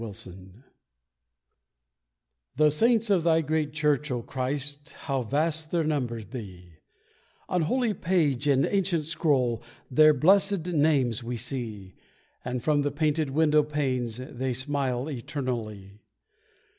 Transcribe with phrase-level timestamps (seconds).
[0.01, 0.63] SAINTS
[2.55, 6.77] The Saints of Thy great Church, 0 Christ, How vast their numbers be
[7.47, 9.61] On holy page and ancient scroll
[9.91, 11.93] Their blessed names we see,
[12.43, 15.99] And from the painted window panes They smile eternally.